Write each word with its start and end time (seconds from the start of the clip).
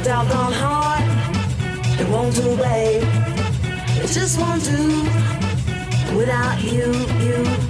a 0.00 0.04
doubt 0.04 0.30
on 0.32 0.52
heart. 0.52 1.02
It 2.00 2.08
won't 2.08 2.34
do, 2.34 2.56
babe. 2.56 3.02
It 4.02 4.08
just 4.08 4.38
won't 4.38 4.62
do 4.64 6.16
without 6.16 6.62
you, 6.62 6.92
you. 7.24 7.67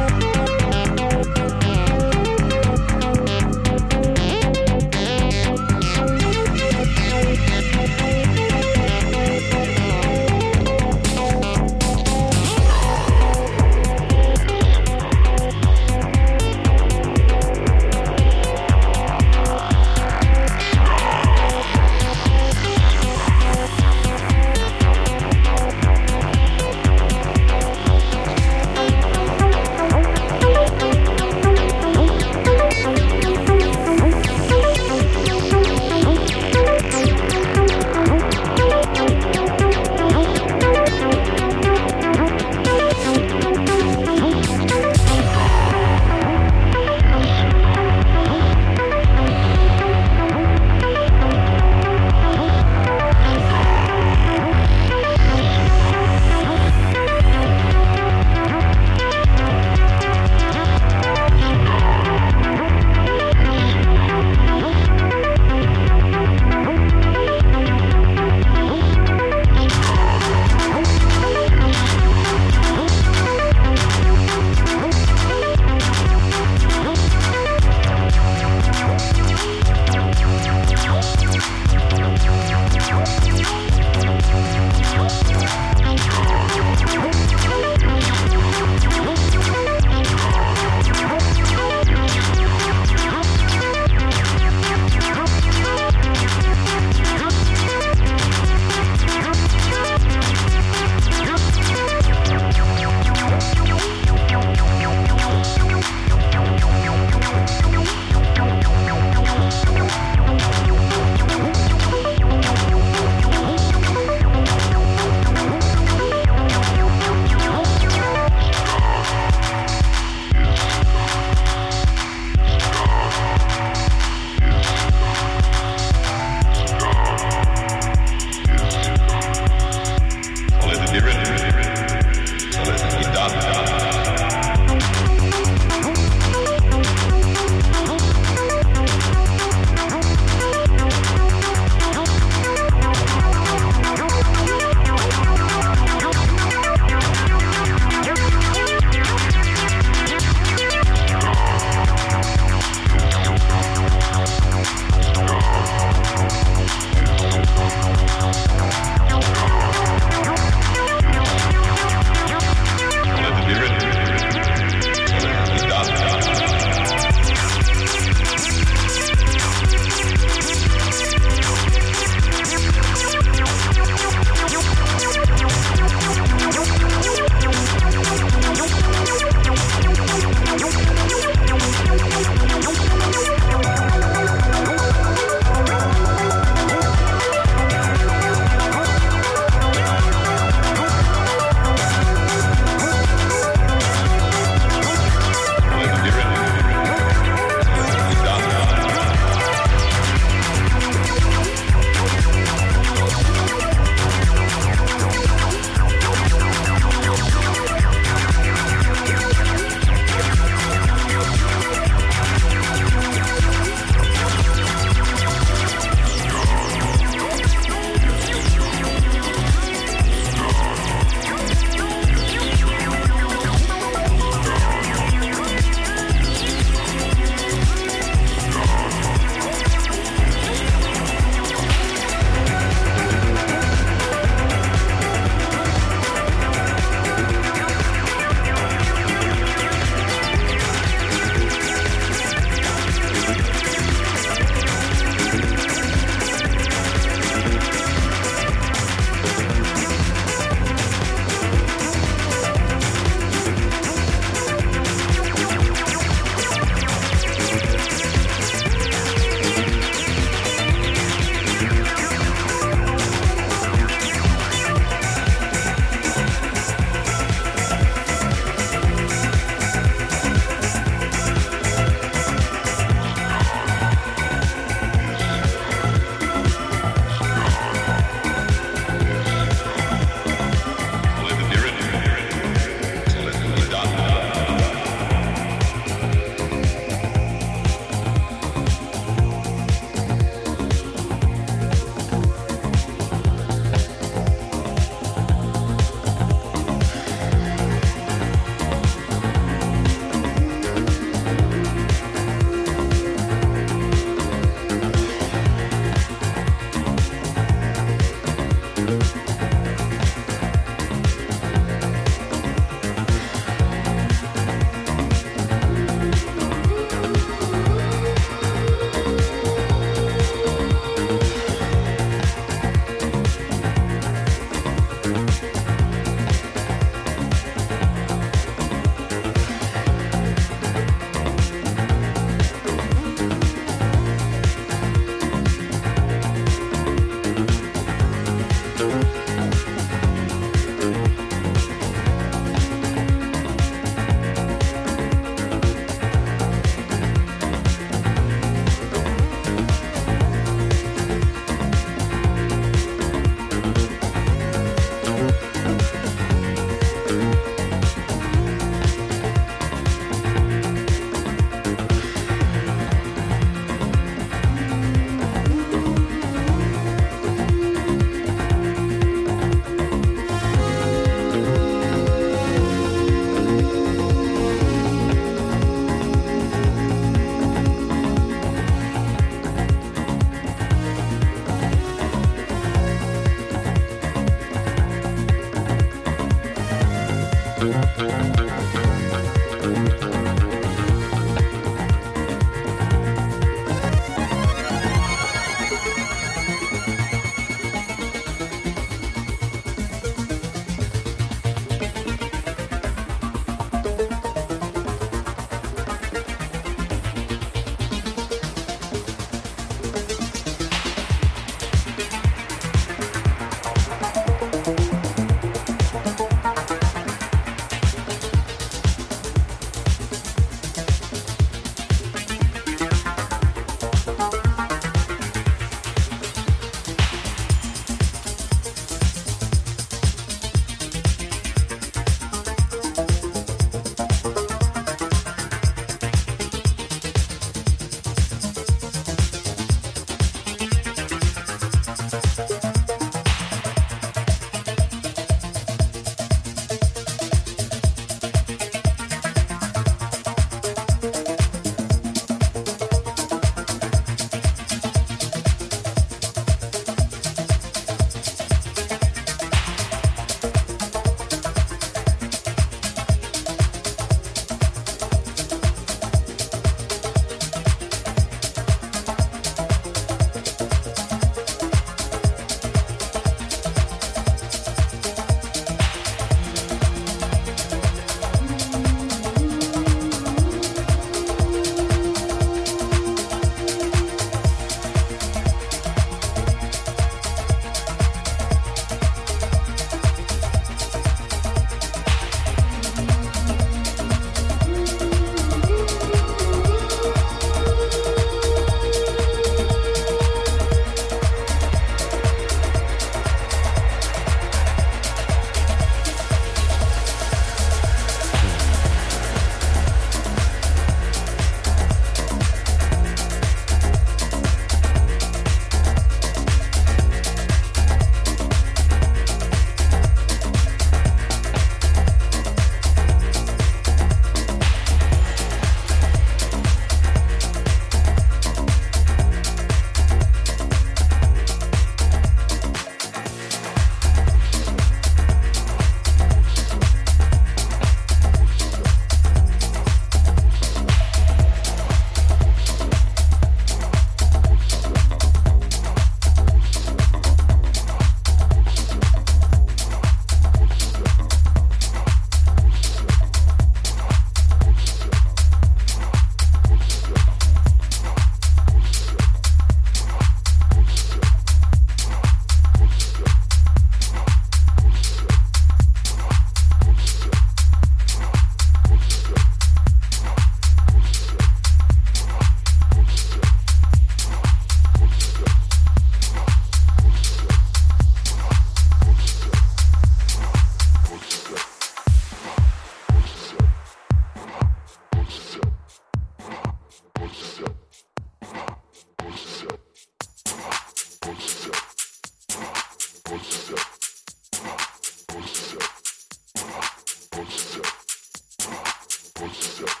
Standing 599.41 600.00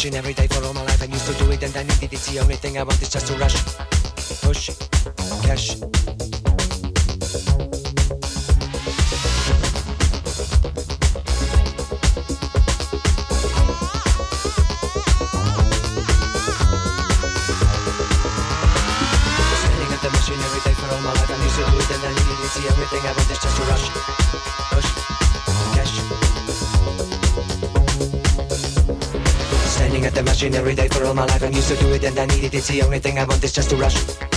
machine 0.00 0.16
every 0.16 0.32
day 0.32 0.46
for 0.46 0.64
all 0.64 0.72
my 0.72 0.80
life. 0.80 1.02
I 1.02 1.04
used 1.04 1.26
to 1.26 1.34
do 1.44 1.50
it 1.50 1.62
and 1.62 1.76
I 1.76 1.82
needed 1.82 2.04
it. 2.04 2.12
It's 2.14 2.32
the 2.32 2.40
only 2.40 2.56
thing 2.56 2.78
I 2.78 2.82
want 2.84 3.02
is 3.02 3.10
just 3.10 3.26
to 3.26 3.36
It's 32.52 32.66
the 32.66 32.82
only 32.82 32.98
thing 32.98 33.18
I 33.18 33.24
want 33.24 33.44
is 33.44 33.52
just 33.52 33.70
to 33.70 33.76
rush. 33.76 34.29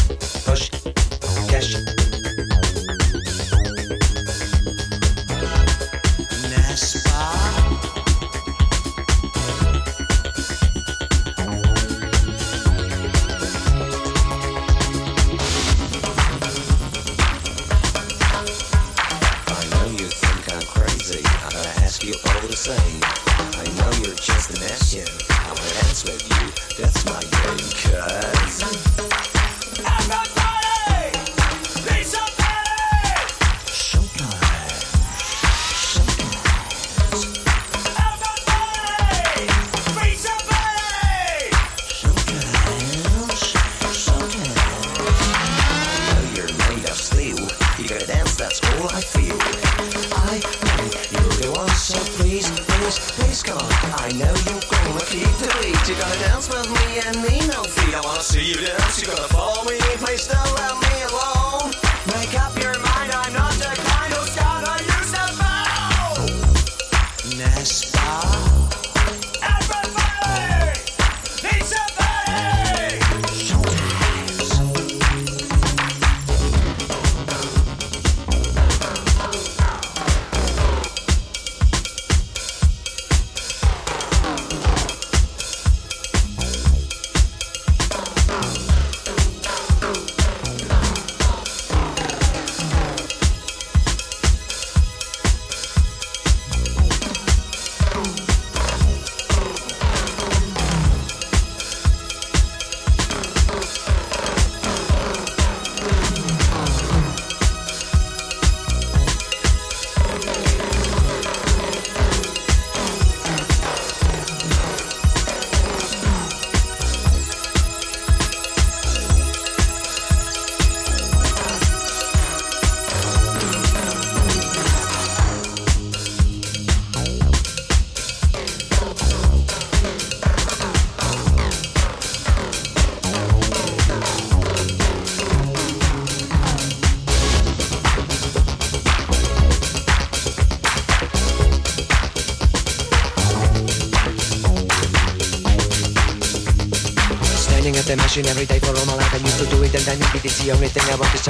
Passion 148.13 148.29
every 148.29 148.45
day 148.45 148.59
for 148.59 148.77
all 148.77 148.85
my 148.85 148.93
life 148.93 149.11
I 149.11 149.17
used 149.17 149.39
to 149.39 149.45
do 149.49 149.63
it 149.63 149.73
and 149.73 149.89
I 149.89 149.95
needed 149.95 150.21
it 150.21 150.25
It's 150.25 150.47
only 150.47 150.67
thing 150.67 150.85
I 150.85 150.93
want 151.01 151.09
to 151.09 151.17